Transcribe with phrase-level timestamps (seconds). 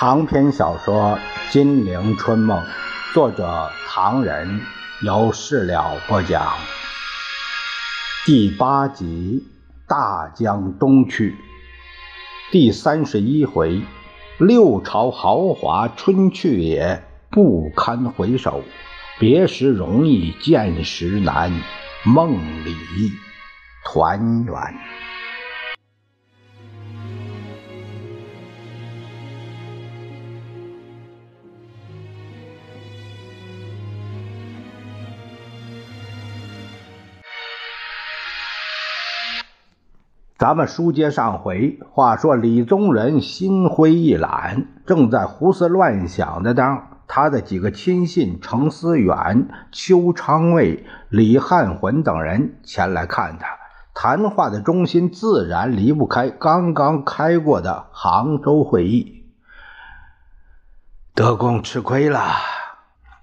[0.00, 1.18] 长篇小说
[1.52, 2.56] 《金陵春梦》，
[3.12, 4.60] 作者唐人，
[5.00, 6.52] 由事了播讲。
[8.24, 9.44] 第八集
[9.88, 11.32] 《大江东去》，
[12.52, 13.82] 第三十一回：
[14.38, 18.62] 六朝豪华春去也，不堪回首；
[19.18, 21.52] 别时容易见时难，
[22.04, 22.76] 梦里
[23.84, 24.54] 团圆。
[40.38, 53.48] 咱们书接上回，话说李宗仁心灰意懒，正在胡思乱想的当，他的几个亲信程思远、邱昌卫、李汉魂等人前来看他。
[53.94, 59.24] 谈话的中心自然离不开刚刚开过的杭州会议。
[61.16, 62.22] 德公吃亏了。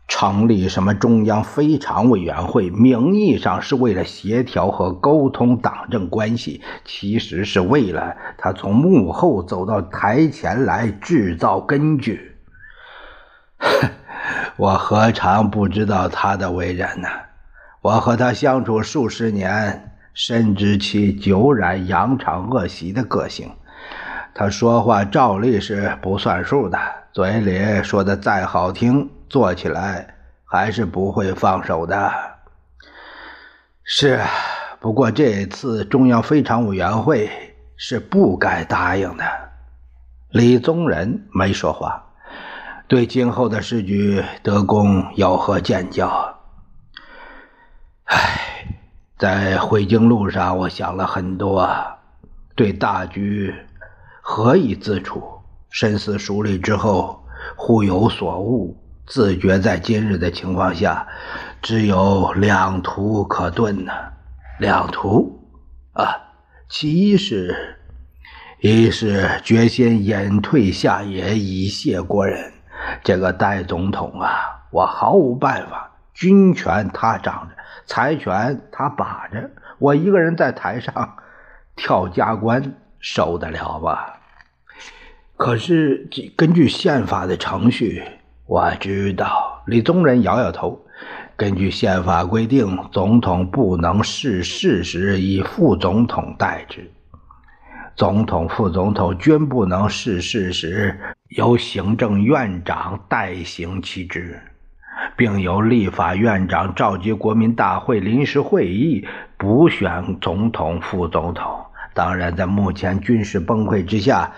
[0.08, 12.36] 成立什么中央非常委员会，名义上是为了协调和沟通党政关系，其实是为了他从幕后走到台前来制造根据。
[14.58, 17.08] 我何尝不知道他的为人呢？
[17.81, 23.52] 我和他相处数十年，深知其久染扬长恶习的个性。
[24.33, 26.78] 他说话照例是不算数的，
[27.11, 29.09] 嘴里说的再好听。
[29.30, 32.12] 做起来还是不会放手的。
[33.84, 34.20] 是，
[34.80, 37.30] 不过这次中央非常委员会
[37.78, 39.23] 是不该答应的。
[40.30, 42.04] 李宗仁没说话，
[42.88, 46.36] 对今后的时局，德公有何见教？
[48.06, 48.67] 唉，
[49.17, 51.70] 在回京路上，我想了很多，
[52.55, 53.54] 对大局
[54.22, 55.23] 何以自处？
[55.70, 57.23] 深思熟虑之后，
[57.55, 58.78] 忽有所悟。
[59.05, 61.08] 自觉在今日的情况下，
[61.61, 63.92] 只有两途可遁呢。
[64.60, 65.48] 两途
[65.93, 66.05] 啊，
[66.67, 67.77] 其一是，
[68.61, 72.52] 一是决心隐退下野，以谢国人。
[73.04, 75.92] 这个戴总统啊，我毫无办法。
[76.14, 77.55] 军权他掌着，
[77.86, 81.17] 财权他把着，我一个人在台上
[81.76, 83.99] 跳加官，受得了吗？
[85.37, 88.04] 可是根据宪法的程序。
[88.48, 90.80] 我知道，李宗仁摇摇头。
[91.36, 96.92] 根据宪法规定，总统不能逝世时以副总统代之，
[97.95, 100.98] 总统、副总统均不能逝世时
[101.30, 104.39] 由行政院长代行其职，
[105.17, 109.08] 并由立法院长召集国民大会临时会议
[109.38, 111.66] 补选总统、副总统。
[111.95, 114.32] 当然，在目前军事崩溃之下，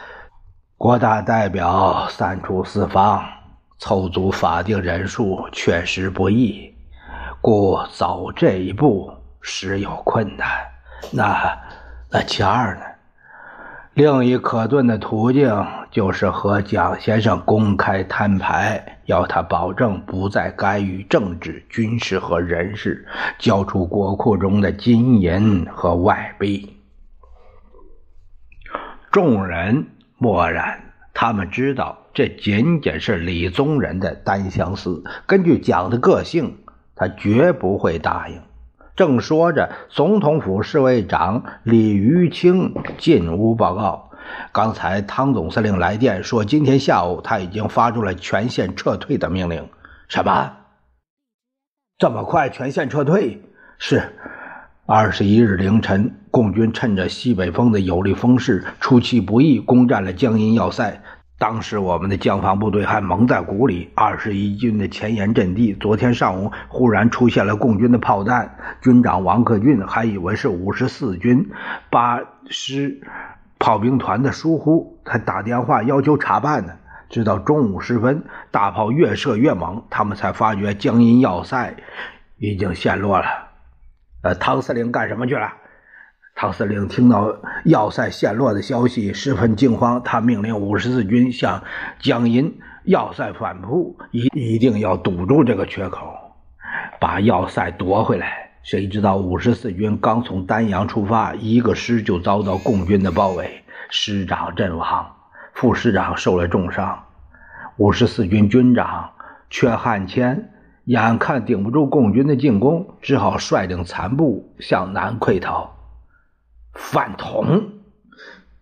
[0.77, 3.36] 国大代表散出四方。
[3.79, 6.73] 凑足法定人数确实不易，
[7.41, 10.47] 故走这一步实有困难。
[11.11, 11.57] 那
[12.11, 12.81] 那其二呢？
[13.93, 23.07] 另一可遁的途径就是和蒋先生公开摊牌，要他保证不再干预政治、军事和人事，
[23.39, 26.77] 交出国库中的金银和外币。
[29.11, 29.87] 众人
[30.19, 30.79] 默然，
[31.19, 31.97] 他们知道。
[32.13, 35.03] 这仅仅是李宗仁的单相思。
[35.25, 36.57] 根据蒋的个性，
[36.95, 38.39] 他绝不会答应。
[38.95, 44.11] 正说着，总统府侍卫长李余清进屋报告：
[44.51, 49.67] 刚才汤总司令来电说，今天下午他已经发出了全线撤退的命令。
[50.07, 50.53] 什么？
[51.97, 53.41] 这么快全线撤退？
[53.79, 54.13] 是。
[54.89, 61.01] 二十一日凌晨，共军趁着西北风的有利风势，出其不意攻占了江阴要塞。
[61.37, 65.73] 当时我们的江防部队还蒙在鼓里，二十一军的前沿阵地。
[65.73, 71.49] 昨天上午忽然出现了共军的炮弹，军长王克俊还以为是五十四军
[71.89, 73.01] 八师
[73.59, 76.71] 炮兵团的疏忽，才打电话要求查办呢。
[77.09, 81.75] 直到中午时分，大炮越射越猛，他们才发觉江阴要塞
[82.37, 83.25] 已经陷落了。
[84.27, 85.53] 呃，汤司令干什么去了？
[86.35, 87.33] 汤司令听到
[87.63, 90.03] 要塞陷落的消息，十分惊慌。
[90.03, 91.63] 他命令五十四军向
[91.99, 96.13] 江阴要塞反扑，一一定要堵住这个缺口，
[96.99, 98.49] 把要塞夺回来。
[98.63, 105.09] 谁知道五十四军刚从丹阳出发，一个师就遭到共军的包围，师长阵亡，
[105.53, 107.01] 副师长受了重伤。
[107.77, 109.09] 五十四军军长
[109.49, 110.43] 阙汉骞
[110.87, 115.75] 眼看顶不住共军的进攻，只好率领残部向南溃逃。
[116.71, 117.61] 饭桶，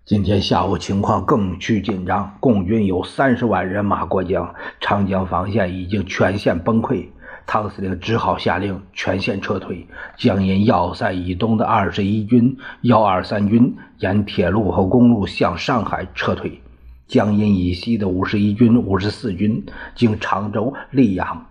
[0.06, 7.06] 今天下午情况更趋紧张，共军有三十万人马过江，长江防线已经全线崩溃。
[7.45, 9.86] 汤司令只好下令全线撤退。
[10.18, 16.60] 江阴要塞以东的二十一军、幺二三军沿铁路和公路向上海撤退。
[17.07, 19.63] 江阴以西的五十一军、五十四军
[19.94, 21.45] 经常州、溧阳、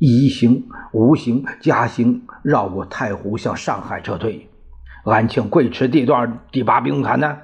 [0.00, 4.48] 宜兴、吴兴、嘉兴，绕过太湖向上海撤退。
[5.04, 7.36] 安庆贵池地段第八兵团呢？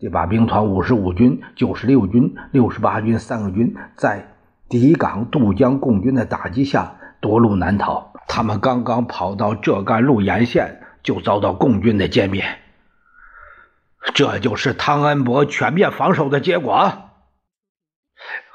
[0.00, 4.34] 第八兵团五十五军、九十六军、六十八军三个军在
[4.68, 6.96] 敌港渡江共军的打击下。
[7.20, 12.44] 夺路难逃，他们刚刚跑到浙赣路沿线，就遭到共军的歼灭。
[14.12, 17.05] 这就是汤恩伯全面防守的结果。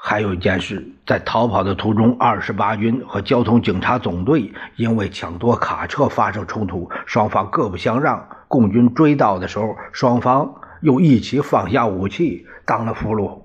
[0.04, 8.28] 还有一件事，在逃跑的途中，二十八军和交通警察总队因为抢夺卡车发生冲突，双方各不相让。
[8.48, 13.42] 共军追到的时候，双方又一起放下武器，当了俘虏。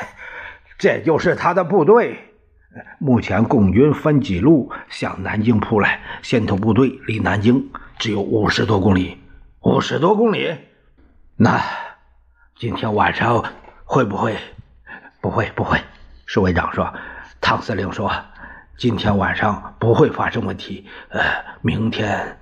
[0.76, 2.18] 这就是他的部队。
[2.98, 9.16] 目前共军分几路向南京扑来，先头部队离南京只有五十多公里。
[9.62, 10.54] 五十多公里，
[11.34, 11.62] 那
[12.58, 13.42] 今天晚上
[13.86, 14.36] 会不会？
[15.20, 15.80] 不会，不会。
[16.26, 16.92] 侍卫长说
[17.40, 18.12] ：“汤司令说，
[18.76, 20.86] 今天晚上不会发生问题。
[21.08, 21.20] 呃，
[21.62, 22.38] 明天，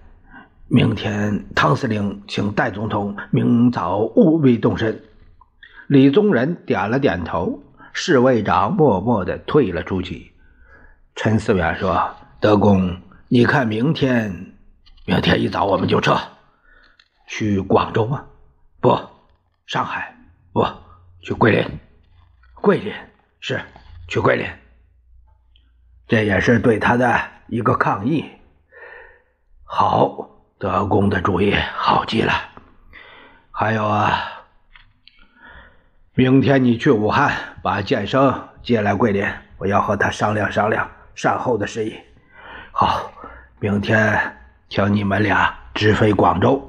[0.68, 5.02] 明天，汤司令请戴总统明早务必动身。”
[5.88, 7.62] 李宗仁点了点头。
[7.98, 10.32] 侍卫长默默地退了出去。
[11.14, 14.52] 陈思远说：“德公，你看明天，
[15.06, 16.14] 明天一早我们就撤，
[17.26, 18.26] 去广州吗？
[18.82, 19.00] 不，
[19.66, 20.14] 上海？
[20.52, 20.66] 不，
[21.22, 21.66] 去桂林。
[22.66, 22.92] 桂林
[23.38, 23.60] 是
[24.08, 24.44] 去桂林。
[26.08, 28.24] 这也是对他的一个抗议。
[29.62, 30.28] 好，
[30.58, 32.32] 德公的主意好极了。
[33.52, 34.18] 还有啊。”
[36.14, 37.32] 明天你去武汉，
[37.62, 39.24] 把建生接来桂林，
[39.58, 41.94] 我要和他商量商量善后的事宜。
[42.72, 43.12] 好，
[43.60, 46.68] 明天请你们俩直飞广州。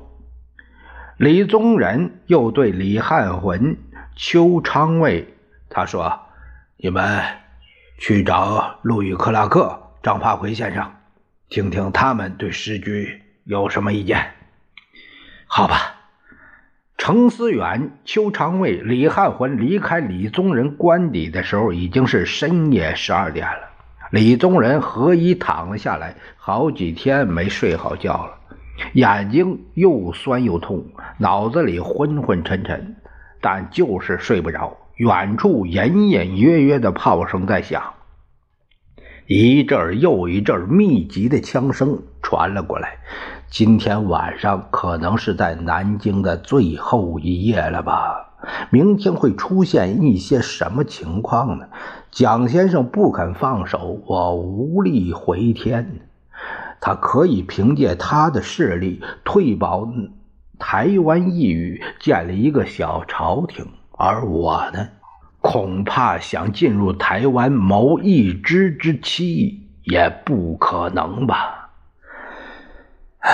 [1.17, 3.75] 李宗仁又对李汉魂、
[4.15, 5.33] 邱昌卫
[5.69, 6.19] 他说
[6.77, 7.23] ：“你们
[7.97, 10.91] 去找路易克拉克、张发奎先生，
[11.49, 14.31] 听听他们对时局有什么意见。”
[15.47, 15.93] 好吧。
[16.99, 23.69] 程思远、邱长卫、李汉魂离开李宗仁官邸的时候，已经是深夜十二点了。
[24.09, 28.37] 李宗仁合衣躺了下来，好几天没睡好觉了，
[28.93, 30.83] 眼睛又酸又痛，
[31.19, 32.95] 脑子里昏昏沉沉，
[33.41, 34.75] 但就是睡不着。
[34.97, 37.93] 远处隐隐约约的炮声在响，
[39.27, 42.97] 一阵又一阵密集的枪声传了过来。
[43.47, 48.39] 今天晚上可能是在南京的最后一夜了吧？
[48.71, 51.67] 明天会出现一些什么情况呢？
[52.09, 56.07] 蒋先生不肯放手，我无力回天。
[56.81, 59.87] 他可以凭借他的势力退保
[60.57, 63.67] 台湾一隅，建立一个小朝廷，
[63.97, 64.89] 而我呢，
[65.41, 71.71] 恐怕想进入台湾谋一之之妻也不可能吧。
[73.19, 73.31] 唉，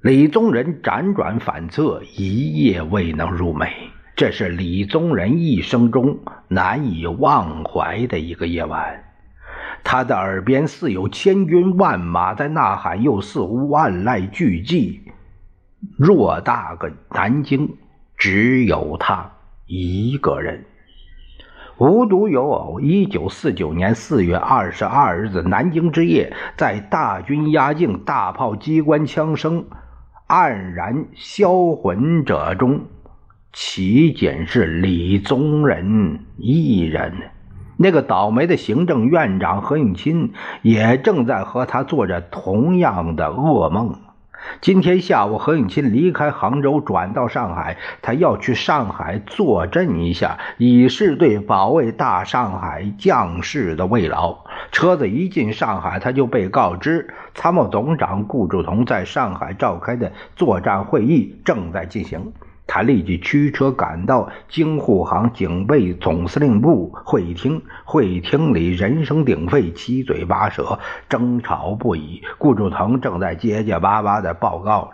[0.00, 3.68] 李宗仁辗转反侧，一夜未能入寐。
[4.14, 9.04] 这是李宗仁一生中难以忘怀的一个夜晚。
[9.82, 15.00] 他的耳边似有千军万马在呐喊，又似乎万籁俱寂。
[15.98, 17.76] 偌大个南京，
[18.20, 19.32] 只有他
[19.66, 20.66] 一个人。
[21.78, 29.64] 无独有偶，一九四九年四月二十二日的南京之夜，在大军压境、大炮、机关枪声
[30.28, 32.82] 黯然销魂者中，
[33.54, 37.14] 岂仅是李宗仁一人？
[37.78, 43.98] 那个倒霉的行政院长何应钦也正在和他做着同样的噩梦。
[44.60, 47.76] 今天下午，何应钦离开杭州，转到上海。
[48.02, 54.38] 他要去上海坐镇一下，以示对保卫大上海将士的慰劳。
[54.72, 62.32] 车子一进上海，他就被告知，参谋总长顾祝同在上海召开的作战会议正在进行。
[62.72, 72.22] 他立即驱车赶到京沪杭警备总司令部会议厅，会议厅里人声鼎沸，七嘴八舌，争吵不已。
[72.38, 74.90] 顾祝同正在结结巴巴地报告着：“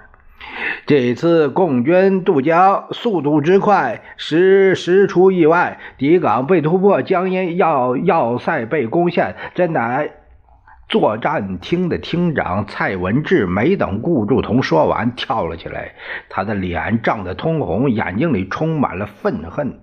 [0.86, 10.12] 这次共军渡江速度之快，时时出意外，敌港被突破，江阴要要塞被攻陷，真乃
[10.88, 15.96] 作战厅的厅长蔡文志没等顾祝同说完，跳了起来，
[16.28, 19.80] 他的脸涨得通红，眼睛里充满了愤恨。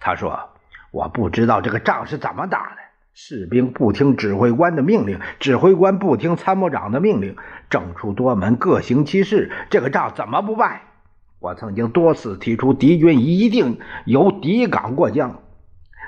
[0.00, 0.50] 他说
[0.92, 2.76] ：“我不知道这个仗是怎么打的。
[3.12, 7.36] 士兵不听指挥官的命令，指挥官不听参谋长的命令，
[7.68, 10.82] 政出多门，各行其事，这个仗怎么不败？
[11.38, 15.42] 我曾经多次提出，敌军一定由敌港过江。”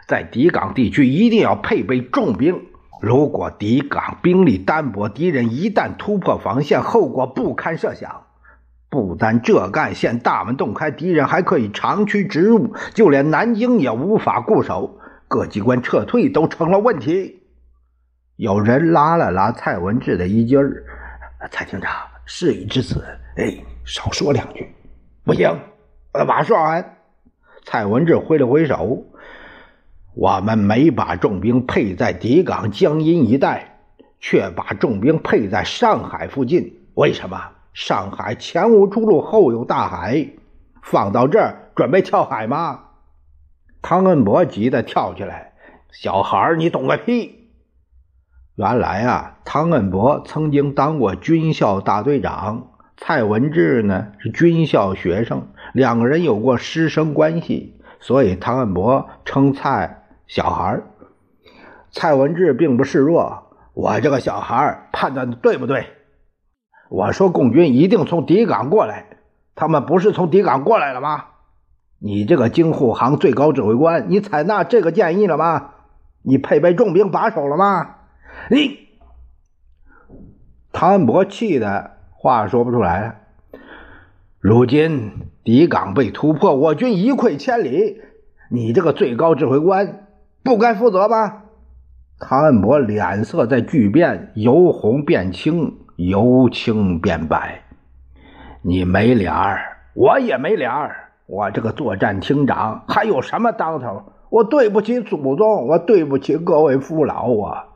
[0.09, 2.63] 在敌港地区一定要配备重兵。
[3.01, 8.25] 如果敌港兵力单薄，敌人一旦突破防线，后果不堪设想。
[8.91, 14.99] 不单浙赣县大门洞开，敌人还可以长驱直入，就连南京也无法固守。
[15.29, 17.43] 各机关撤退都成了问题。
[18.37, 20.85] 有人拉了拉蔡文志的衣襟儿
[21.53, 21.93] ：“蔡厅长，
[22.25, 23.05] 事已至此，
[23.37, 24.75] 哎，少说两句。”
[25.23, 25.55] 不行，
[26.13, 26.97] 把说完。
[27.65, 29.05] 蔡文志挥了挥手。
[30.19, 33.79] 我们没把重兵配在敌港江阴一带，
[34.19, 36.81] 却把重兵配在上海附近。
[36.95, 37.41] 为什么？
[37.73, 40.31] 上海前无出路，后有大海，
[40.83, 42.81] 放到这儿准备跳海吗？
[43.81, 45.53] 汤恩伯急得跳起来
[45.93, 47.53] ：“小孩你懂个屁！”
[48.59, 59.98] 原来啊，汤恩伯曾经当过军校大队长，蔡文志呢是军校学生，两个人有过师生关系，所以汤恩伯称蔡。
[60.29, 60.83] 小孩
[61.91, 63.45] 蔡文治并不示弱。
[63.73, 65.87] 我这个小孩判断的对不对？
[66.91, 69.07] 我说共军一定从敌港过来，
[69.55, 71.25] 他们不是从敌港过来了吗？
[71.99, 75.71] 你这个京沪杭最高指挥官，你采纳这个建议了吗？
[76.23, 77.97] 你配备重兵把守了吗？
[78.51, 78.89] 你，
[80.73, 83.15] 唐恩伯气的话说不出来了。
[84.41, 88.03] 如今敌港被突破，我军一溃千里，
[88.51, 90.08] 你这个最高指挥官。
[90.49, 91.43] 不该负责吧？
[92.19, 97.65] 唐恩伯脸色在巨变，由红变青，由青变白。
[98.63, 99.61] 你没脸儿，
[99.93, 101.11] 我也没脸儿。
[101.27, 104.15] 我这个作战厅长还有什么当头？
[104.31, 107.67] 我对不起祖宗，我对不起各位父老啊，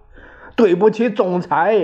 [0.57, 1.77] 对不起总裁。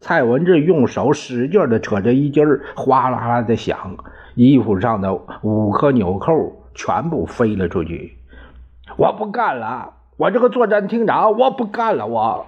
[0.00, 2.42] 蔡文志用手使劲的扯着衣襟
[2.74, 3.98] 哗啦啦的响，
[4.34, 6.32] 衣服上的五颗纽扣
[6.74, 8.16] 全部飞了出去。
[8.96, 9.94] 我不干了！
[10.16, 12.06] 我这个作战厅长，我不干了！
[12.06, 12.46] 我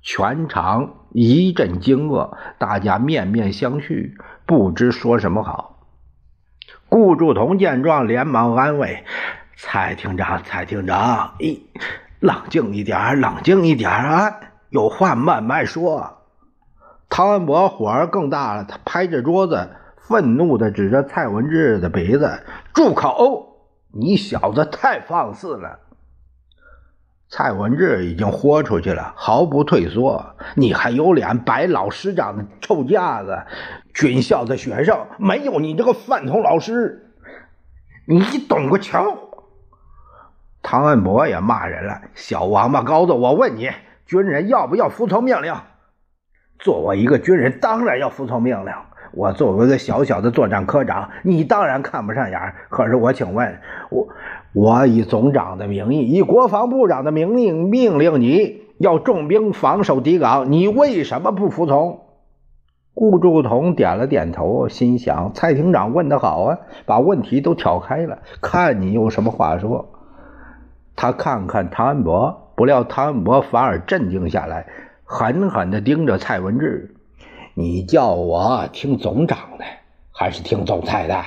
[0.00, 4.12] 全场一阵惊愕，大家面面相觑，
[4.46, 5.80] 不知说什么好。
[6.88, 9.04] 顾祝同见状，连忙安慰
[9.56, 11.66] 蔡厅长：“蔡厅长，一，
[12.20, 14.36] 冷静一点，冷静一点啊！
[14.70, 16.18] 有话慢慢说。”
[17.10, 23.47] 汤文博火儿更大了，他拍着桌子，愤怒地指着蔡文志的鼻子：“住口！”
[24.00, 25.80] 你小子太放肆了！
[27.28, 30.36] 蔡文志已经豁出去了，毫不退缩。
[30.54, 33.42] 你还有脸摆老师长的臭架子？
[33.92, 37.10] 军校的学生没有你这个饭桶老师，
[38.06, 39.00] 你懂个球！
[40.62, 43.12] 唐恩伯也骂人了：“小王八羔子！
[43.12, 43.68] 我问你，
[44.06, 45.54] 军人要不要服从命令？
[46.60, 48.72] 作为一个军人，当然要服从命令。”
[49.12, 52.54] 我作为一个小小的作战科长，你当然看不上眼。
[52.68, 53.58] 可是我请问，
[53.90, 54.08] 我
[54.52, 62.00] 我以总长的名义，以国防部长的名令命令你要重兵防守敌港，你为什么不服从？
[62.94, 69.88] 顾祝同点了点头，心想：蔡厅长问得好啊，把问题都挑开了，看你有什么话说。
[70.96, 74.66] 他看看汤恩伯，不料汤恩伯反而镇静下来，
[75.04, 76.96] 狠狠地盯着蔡文志。
[77.58, 79.64] 你叫我听总长的，
[80.12, 81.24] 还是听总裁的？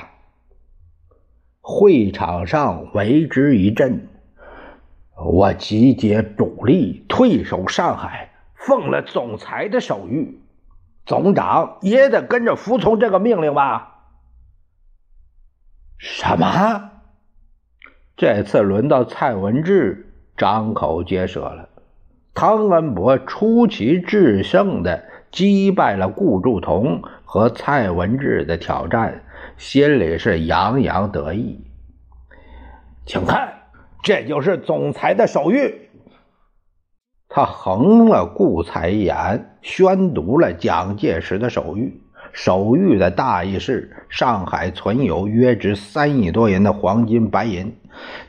[1.60, 4.08] 会场上为之一振。
[5.14, 10.36] 我集结主力，退守上海，奉了总裁的手谕，
[11.04, 14.06] 总长也得跟着服从这个命令吧？
[15.98, 16.92] 什么？
[18.16, 21.68] 这次轮到蔡文志张口结舌了。
[22.32, 25.11] 汤恩伯出奇制胜的。
[25.32, 29.22] 击败了顾祝同和蔡文志的挑战，
[29.56, 31.64] 心里是洋洋得意。
[33.06, 33.54] 请看，
[34.02, 35.72] 这就是总裁的手谕。
[37.28, 41.94] 他横了顾才一眼，宣读了蒋介石的手谕。
[42.34, 47.74] 手谕的大意是：上海存有约值三亿多元的黄金白银。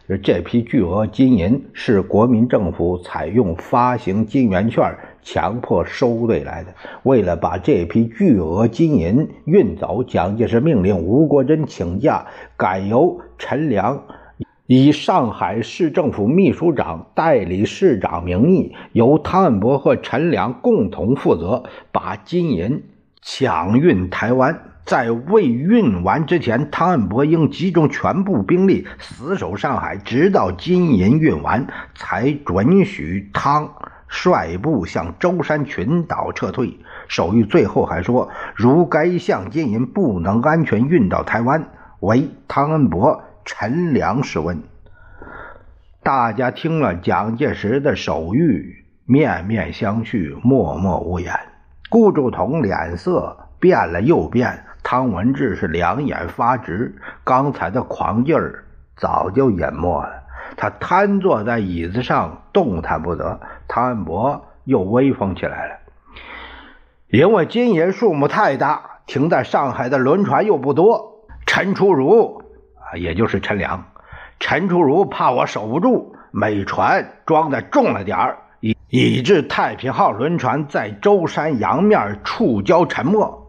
[0.07, 6.73] 就这批巨额金银是国民政府采用发行金圆券强迫收队来的。
[7.03, 12.27] 为了把这批巨额金银运走，蒋介石命令吴国桢请假，
[12.57, 14.03] 改由陈良
[14.65, 22.83] 以上海市政府秘书长代理市长名义，由汤恩伯和陈良共同负责，把金银
[23.21, 24.69] 抢运台湾。
[24.85, 33.73] 在未运完之前，汤恩伯应集中全部兵力死守上海，直到金银运完，才准许汤
[34.13, 36.79] 率部向舟山群岛撤退。
[37.07, 41.65] 手谕最后还说，如该项金银不能安全运到台湾，
[41.99, 44.61] 为汤恩伯、陈良试问。
[46.03, 51.33] 大家听了蒋介石的手谕，面面相觑，默默无言。
[51.89, 54.65] 顾祝同脸色变了又变。
[54.83, 58.65] 汤文志是两眼发直，刚才的狂劲儿
[58.97, 60.22] 早就淹没了。
[60.55, 63.39] 他瘫坐在椅子上，动弹不得。
[63.67, 65.75] 汤恩伯又威风起来了，
[67.07, 71.25] 因为金银数目太大，停在上海的轮船又不多。
[71.45, 72.41] 陈初如
[72.75, 73.85] 啊，也就是陈良，
[74.39, 83.39] 陈初如怕我守不住，每船装的重了点儿，以以致太平号轮船在舟山洋面触礁沉没。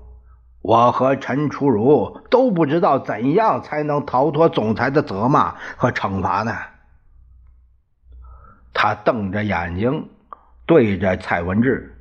[0.60, 6.52] 我和陈初如都不知道怎样才能逃脱总裁的责骂和惩罚呢。
[8.74, 10.08] 他瞪着眼睛，
[10.66, 11.96] 对着蔡文志：“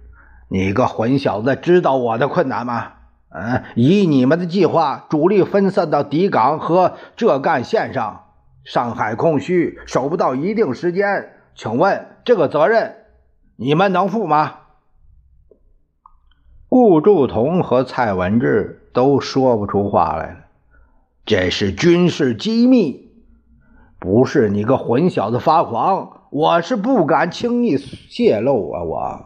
[0.50, 2.94] 你个混小子，知道我的困难吗？
[3.30, 8.25] 嗯，以你们的计划，主力分散到底港和浙赣线上，
[8.65, 11.34] 上海空虚，守不到一定时间。
[11.56, 12.96] 请问这个责任，
[13.56, 14.56] 你们能负吗？”
[16.68, 20.38] 顾祝同和蔡文志都说不出话来了。
[21.24, 23.12] 这是军事机密，
[24.00, 28.82] 不是你个混小子发狂，我是不敢轻易泄露啊！
[28.82, 29.25] 我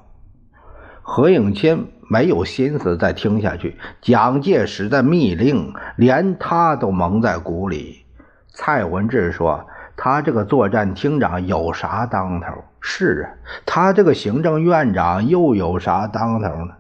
[1.02, 8.04] 何应钦没有心思再听下去，蒋介石的密令连他都蒙在鼓里。
[8.50, 12.48] 蔡文志说：“他这个作战厅长有啥当头？
[12.82, 13.32] 是啊，
[13.66, 16.74] 他这个行政院长又有啥当头呢？”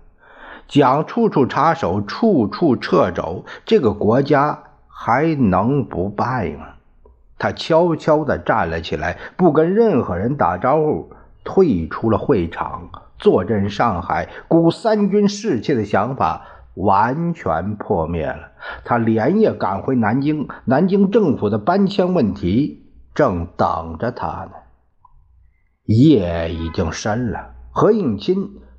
[0.67, 4.59] 蒋处处插手，处处掣肘，这个国家
[4.89, 6.65] 还能不败吗？
[7.39, 11.11] 他悄悄地站了起来，不跟任何人打招呼，
[11.43, 12.89] 退出了会场。
[13.19, 16.45] 坐镇上海、鼓三军士气的想法
[16.75, 18.51] 完全破灭了。
[18.85, 24.51] 他连夜赶回南京，南京政府的搬迁问题正等着他呢。
[25.85, 28.35] 夜已经深了，何应钦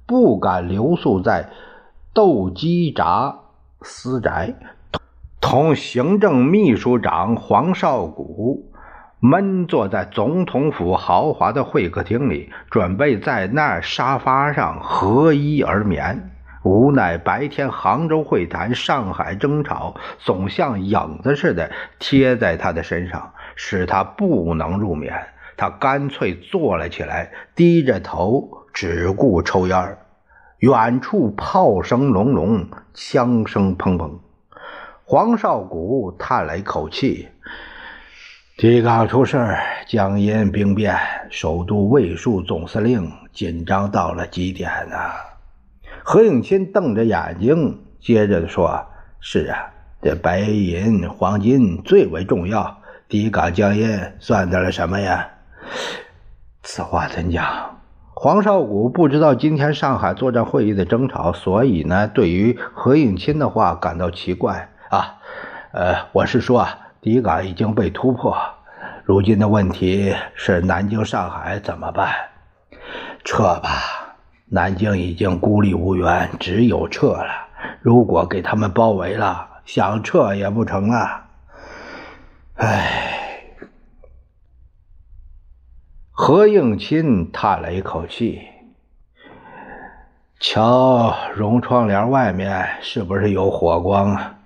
[0.06, 1.50] 不敢留宿在。
[2.14, 3.38] 斗鸡闸
[3.82, 4.54] 私宅，
[5.50, 8.70] 同行政秘书长黄绍谷
[9.18, 16.32] 闷坐在总统府豪华的会客厅里，准备在那沙发上合衣而眠。
[16.64, 25.14] 无奈白天杭州会谈、上海争吵，总像影子似的贴在他的身上，使他不能入眠。
[25.56, 29.96] 他干脆坐了起来，低着头，只顾抽烟。
[30.58, 34.18] 远处炮声隆隆，枪声砰砰。
[35.10, 37.28] 黄绍谷叹了一口气
[38.58, 40.94] ：“提纲出事江阴兵变，
[41.30, 44.96] 首都卫戍总司令紧张到了极点呢。”
[46.04, 48.84] 何应钦瞪着眼睛，接着说
[49.18, 52.76] ：“是啊，这白银、黄金最为重要。
[53.08, 55.26] 抵港江阴算得了什么呀？
[56.62, 57.78] 此话怎讲？”
[58.12, 65.14] 黄绍谷不知道今天上海作战会议的争吵，所以呢，对于何应钦的话感到奇怪啊。
[65.72, 68.36] 呃，我是说啊，敌港已经被突破，
[69.04, 72.12] 如今的问题是南京、上海怎么办？
[73.24, 77.30] 撤吧，南京已经孤立无援，只有撤了。
[77.80, 81.28] 如果给他们包围了，想撤也不成啊。
[82.54, 83.14] 唉。
[86.10, 88.40] 何应钦叹了一口气
[90.40, 94.37] ：“瞧，绒窗帘外面是不是有火光啊？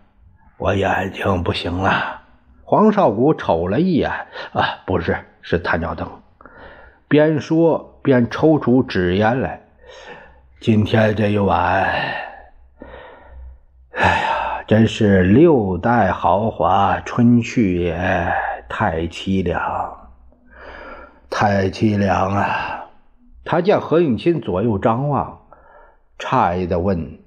[0.62, 2.20] 我眼睛不行了。”
[2.62, 4.10] 黄少谷瞅了一眼
[4.54, 6.08] ：“啊，不是，是探照灯。”
[7.08, 9.60] 边说边抽出纸烟来。
[10.60, 11.84] 今天这一晚，
[13.90, 18.32] 哎呀，真是六代豪华春去也，
[18.68, 20.10] 太凄凉。
[21.28, 22.84] 太凄凉啊！
[23.44, 25.46] 他见何应钦左右张望，
[26.18, 27.18] 诧异的问：“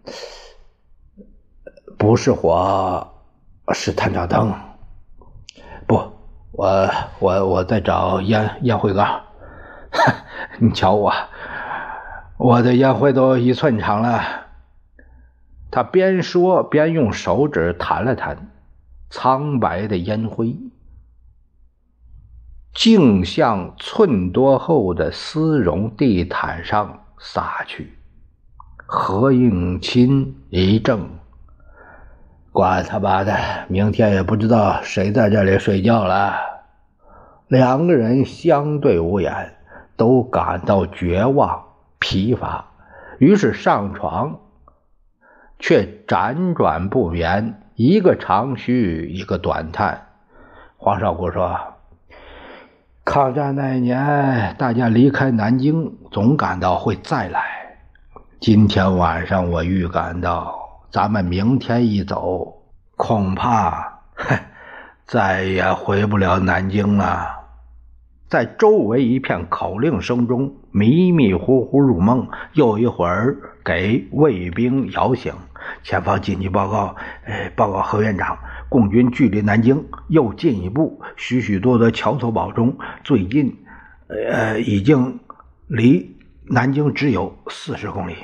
[1.99, 3.14] 不是火，
[3.73, 4.53] 是探照灯？
[5.87, 5.95] 不，
[6.51, 9.21] 我我我在找烟烟灰缸。
[10.59, 11.13] 你瞧我，
[12.37, 14.21] 我的烟灰都一寸长了。”
[15.71, 18.51] 他边说边用手指弹了弹
[19.09, 20.55] 苍白的烟灰。
[22.73, 27.97] 竟向寸多厚的丝绒地毯上洒去。
[28.85, 31.07] 何应钦一怔，
[32.55, 33.35] 管他妈的，
[33.67, 36.37] 明天也不知道谁在这里睡觉了。
[37.49, 39.55] 两个人相对无言，
[39.97, 41.65] 都感到绝望、
[41.99, 42.71] 疲乏，
[43.19, 44.39] 于是上床，
[45.59, 50.05] 却辗转不眠，一个长吁，一个短叹。
[50.77, 51.59] 黄少谷说。
[53.03, 57.43] 抗战那一年，大家离开南京，总感到会再来。
[58.39, 60.64] 今天晚上，我预感到，
[60.95, 62.63] 咱们明天一走，
[62.95, 63.99] 恐怕
[65.05, 67.27] 再也回不了南京了。
[68.29, 75.33] 在周围一片口令声中，迷迷糊糊入梦，又一会儿给卫兵摇醒。
[75.83, 78.37] 前方紧急报告，哎，报告何院长。
[78.69, 83.53] 共军距离南京又进一步，许许多多桥头堡中，最近，
[84.07, 85.19] 呃，已经
[85.67, 88.15] 离南京只有四十公里。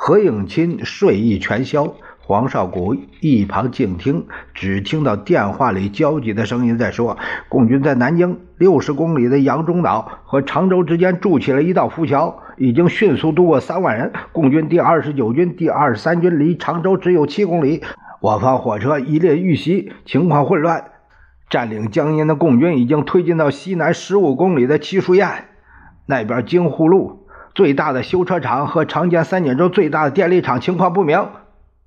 [0.00, 7.18] 何应钦睡意全消，黄少谷一旁静听，只听到电话里焦急的声音在说
[7.50, 14.12] ：“共军在南京六十公里的杨中岛和常州之间筑起了一道浮桥，已经迅速渡过三万人。
[14.32, 17.82] 共军第二十九军、第二十三军离常州只有七公里。”
[18.22, 20.84] 我方火车一列遇袭，情况混乱。
[21.50, 25.44] 占领江阴的共军已经推进到西南十五公里的七书堰
[26.06, 27.17] 那边，京沪路
[27.58, 31.28] 最大的修车厂和长江三角洲最大的电力厂情况不明。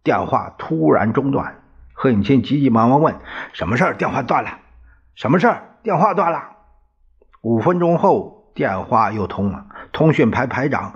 [0.03, 1.61] 电话突然中断，
[1.93, 3.15] 何应钦急急忙忙问
[3.53, 4.59] ：“什么事儿？”电话断了。
[5.15, 5.77] 什么事儿？
[5.81, 6.57] 电话断了。
[7.39, 9.65] 五分钟后，电话又通了。
[9.93, 10.93] 通讯排排长：“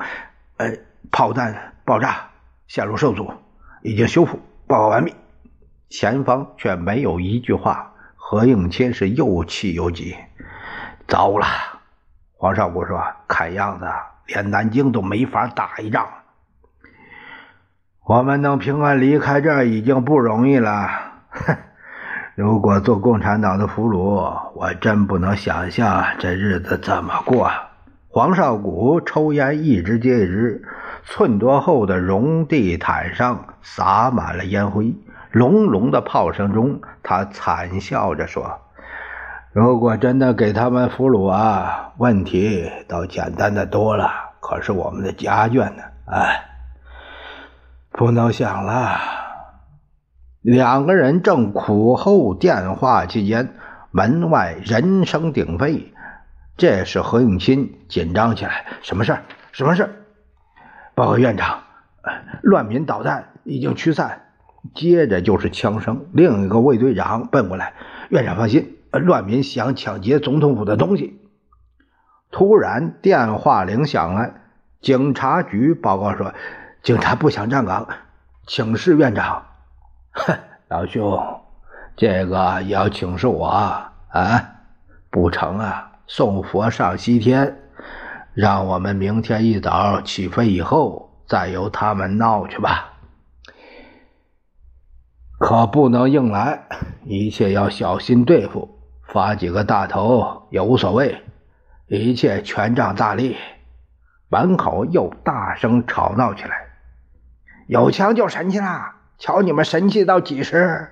[0.59, 0.73] 呃，
[1.09, 2.31] 炮弹爆炸，
[2.67, 3.31] 线路受阻，
[3.81, 5.15] 已经修复，报告完毕。”
[5.89, 7.93] 前方却没有一句话。
[8.17, 10.17] 何应钦是又气又急，
[11.07, 11.45] 糟了！
[12.33, 13.85] 黄少谷说：“看样子
[14.27, 16.07] 连南京都没法打一仗。
[18.05, 20.89] 我们能平安离开这儿已经不容易了。
[21.29, 21.57] 哼，
[22.35, 27.51] 如果做共产党的俘虏，我真不能想象这日子怎么过。”
[28.07, 30.63] 黄少谷抽烟一支接一支，
[31.03, 34.95] 寸多厚的绒地毯上洒满了烟灰。
[35.31, 38.61] 隆隆的炮声中，他惨笑着说
[39.55, 44.11] ：“如果真的给他们俘虏啊，问题倒简单的多了。
[44.41, 45.83] 可是我们的家眷呢？
[46.07, 46.43] 哎，
[47.89, 48.97] 不能想了。”
[50.43, 53.55] 两个人正苦候电话期间，
[53.91, 55.93] 门外人声鼎沸。
[56.57, 59.23] 这时何应钦紧张起来：“什么事儿？
[59.53, 59.89] 什么事儿？”
[60.95, 61.59] 报告院长
[62.43, 64.23] ：“乱民导弹已经驱散。”
[64.75, 67.71] 接着就是枪声，另一个卫队长奔过来
[68.11, 71.21] ：“院长放心，乱民想抢劫总统府的东西。”
[72.31, 74.33] 突然电话铃响了，
[74.81, 76.33] 警察局报告说
[76.83, 77.87] ：“警察不想站岗，
[78.45, 79.45] 请示院长。”
[80.11, 81.41] 哼， 老兄，
[81.95, 83.93] 这个要请示我啊？
[85.09, 85.93] 不成啊！
[86.07, 87.57] 送佛上西天，
[88.33, 92.93] 让我们明天一早起飞以后，再由他们闹去吧。
[95.39, 96.67] 可不能硬来，
[97.05, 98.74] 一切要小心对付。
[99.07, 101.21] 发几个大头也无所谓，
[101.87, 103.37] 一切权杖大力。
[104.27, 106.67] 门口又大声吵闹起来
[107.67, 110.89] ：“有枪就神气啦，瞧你们神气到几时？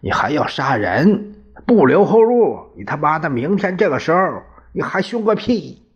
[0.00, 2.72] 你还要杀人，不留后路！
[2.76, 5.86] 你他妈的明天这个时候，你还凶个屁！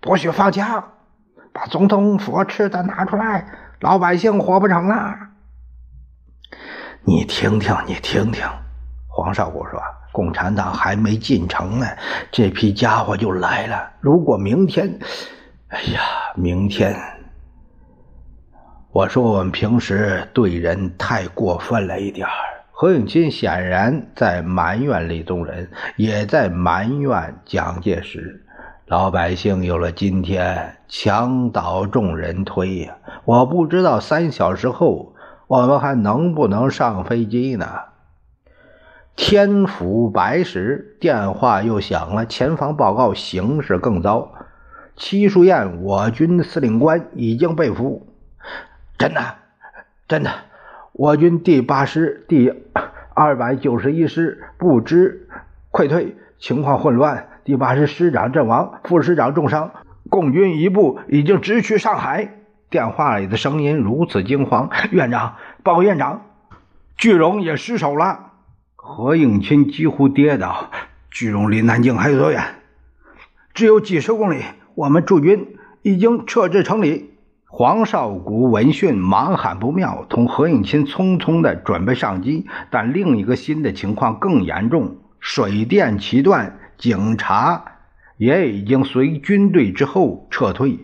[0.00, 0.92] 不许放枪，
[1.52, 3.46] 把总统府吃的拿出来，
[3.80, 5.18] 老百姓活不成了。”
[7.04, 8.46] 你听听，你听听，
[9.20, 11.86] 黄少谷说：“共产党还没进城呢，
[12.30, 13.90] 这批家伙就来了。
[14.00, 14.96] 如果明天，
[15.70, 16.00] 哎呀，
[16.36, 16.94] 明天，
[18.92, 22.32] 我说我们平时对人太过分了一点儿。”
[22.70, 28.40] 何应钦显然在埋怨李宗仁，也在埋怨蒋介石。
[28.86, 32.96] 老百姓有了今天，墙倒众人推呀！
[33.24, 35.12] 我不知道三小时后。
[35.48, 37.66] 我们还能不能上飞机呢？
[39.20, 42.24] 天府白石，电话又响了。
[42.24, 44.32] 前方报告，形势更糟。
[44.94, 48.06] 戚书燕，我军司令官已经被俘。
[48.96, 49.20] 真的，
[50.06, 50.30] 真的。
[50.92, 52.52] 我军第八师第
[53.12, 55.28] 二百九十一师不知
[55.72, 57.26] 溃退，情况混乱。
[57.42, 59.72] 第八师师长阵亡，副师长重伤。
[60.08, 62.36] 共军一部已经直趋上海。
[62.70, 66.22] 电话里的声音如此惊慌，院长，报告院长，
[66.96, 68.26] 巨龙也失手了。
[68.90, 70.70] 何应钦几乎跌倒，
[71.10, 72.42] 句容离南京还有多远？
[73.52, 74.42] 只有几十公里。
[74.74, 77.10] 我们驻军已经撤至城里。
[77.44, 82.46] 黄少谷闻讯，忙喊不妙，同何应钦匆匆的准备上机。
[82.70, 87.62] 但另一个新的情况更严重，水电齐断，警察
[88.16, 90.78] 也已经随军队之后撤退，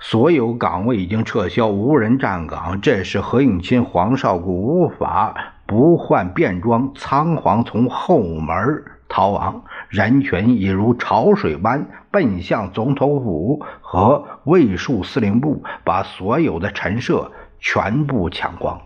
[0.00, 2.80] 所有岗位已经撤销，无人站岗。
[2.80, 9.64] 这时何应钦、黄少谷无法不换便装，仓皇从后门逃亡。
[9.88, 18.80] 人群已如潮水般奔向总统府和卫戍司令部，把所有的陈设全部抢光。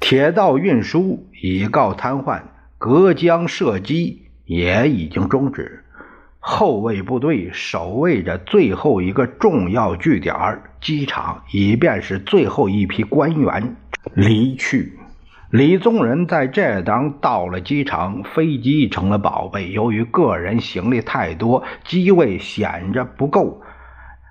[0.00, 2.42] 铁道运输已告瘫痪，
[2.78, 5.84] 隔江射击也已经终止。
[6.38, 10.34] 后卫部队守卫着最后一个重要据点——
[10.82, 13.76] 机场，以便使最后一批官员
[14.12, 14.98] 离去。
[15.54, 19.70] 李宗仁在这当到了机场，飞机成了宝贝。
[19.70, 23.62] 由于个人行李太多，机位显着不够。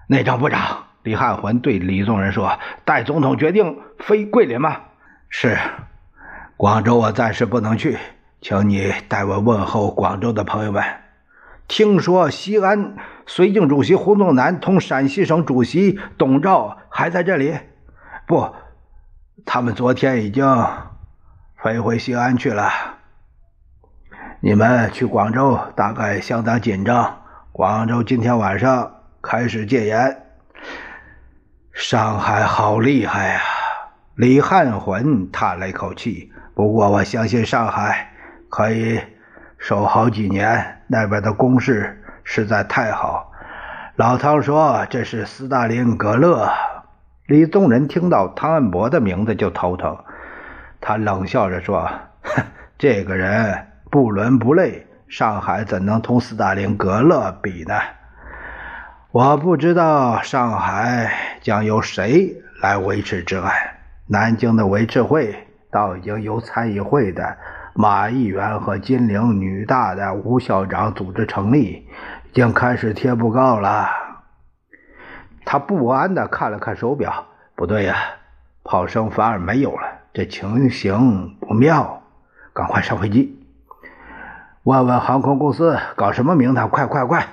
[0.07, 4.81] 内政部长李汉魂对李宗仁说：“代总统决定飞桂林吗
[5.29, 5.57] ？”“是。
[6.59, 7.97] ”“广州我暂时不能去，
[8.41, 10.83] 请你代我问候广州的朋友们。
[11.69, 17.57] 听说西安绥靖主席胡宗南同陕西省主席董兆还在这里？
[18.27, 18.53] 不，
[19.45, 20.45] 他们昨天已经。”
[21.63, 22.69] 飞回西安去了。
[24.41, 27.21] 你们去广州大概相当紧张。
[27.53, 30.25] 广州今天晚上开始戒严。
[31.71, 33.39] 上海好厉害呀！
[34.15, 36.33] 李汉魂叹了一口气。
[36.53, 38.11] 不过我相信上海
[38.49, 38.99] 可以
[39.57, 40.81] 守好几年。
[40.87, 43.31] 那边的攻势实在太好。
[43.95, 46.51] 老汤说这是斯大林格勒。
[47.25, 50.03] 李宗仁听到汤恩伯的名字就头疼。
[50.85, 51.89] 他冷笑着说
[52.77, 57.73] ：“这个人不伦不类，上海怎能同斯大林格勒比呢？
[59.11, 63.49] 我不知道上海将由谁来维持治安。
[64.07, 67.37] 南京的维持会倒已经由参议会的
[67.73, 71.87] 马议员和金陵女大的吴校长组织成立，
[72.25, 73.87] 已经开始贴布告了。”
[75.45, 77.95] 他不安地看了看手表，不对呀，
[78.65, 80.02] 炮声反而没有了。
[80.13, 82.03] 这情形不妙，
[82.53, 83.35] 赶快上飞机，
[84.61, 86.69] 问问航空公司搞什么名堂？
[86.69, 87.27] 快快快！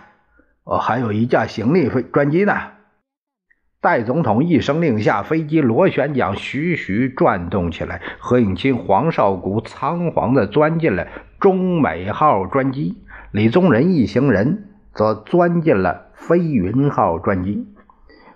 [0.64, 2.54] 我还有一架行李飞专机呢。
[3.82, 8.00] 戴总统一声令下，飞机螺旋桨徐徐转动起来。
[8.18, 11.06] 何应钦、黄绍谷仓皇地钻进了
[11.38, 12.96] 中美号专机，
[13.30, 17.68] 李宗仁一行人则钻进了飞云号专机。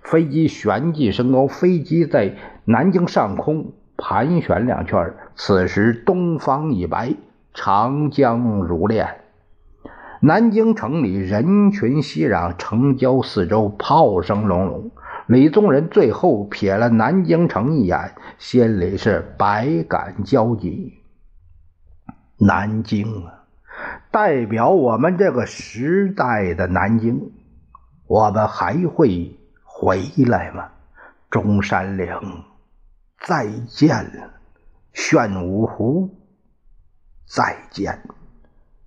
[0.03, 3.73] 飞机旋即升高，飞机在南京上空。
[3.97, 7.15] 盘旋两圈，此时东方已白，
[7.53, 9.21] 长江如练。
[10.21, 14.91] 南京城里人群熙攘，城郊四周炮声隆隆。
[15.27, 21.01] 李宗仁最后瞥了南京城一眼，心里是百感交集。
[22.37, 23.45] 南京啊，
[24.11, 27.31] 代表我们这个时代的南京，
[28.07, 30.69] 我们还会回来吗？
[31.29, 32.07] 中山陵。
[33.19, 34.03] 再见。
[34.15, 34.33] 了，
[34.93, 36.09] 玄武湖。
[37.27, 38.03] 再见，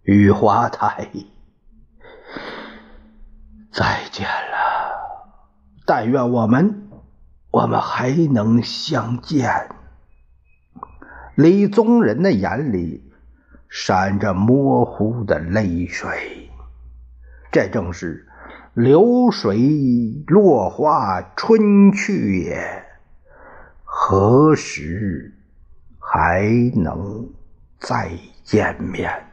[0.02, 1.10] 雨花台。
[3.70, 5.36] 再见了，
[5.84, 6.88] 但愿我们，
[7.50, 9.68] 我们还能相见。
[11.34, 13.12] 李宗仁的眼里
[13.68, 16.50] 闪着模糊的泪水，
[17.52, 18.26] 这正是
[18.74, 22.87] 流水落花春去也。
[24.10, 25.30] 何时
[25.98, 26.40] 还
[26.74, 27.28] 能
[27.78, 28.10] 再
[28.42, 29.27] 见面？